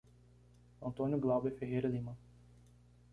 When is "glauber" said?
1.19-1.51